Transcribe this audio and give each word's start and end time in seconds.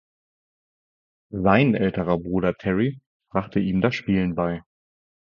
Sein 1.29 1.75
älterer 1.75 2.17
Bruder 2.17 2.55
Terry 2.57 2.99
brachte 3.31 3.59
ihm 3.59 3.81
das 3.81 3.93
Spielen 3.93 4.33
bei. 4.33 4.63